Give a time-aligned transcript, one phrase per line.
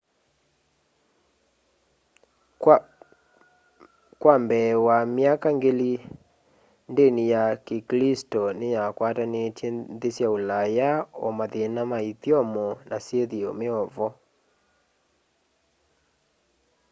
[4.21, 5.91] kwa mbee wa myaka ngili
[6.91, 10.89] ndini ya kiklisto niyakwatanitye nthi sya ulaya
[11.25, 14.07] o mathina ma ithyomo na syithio meovo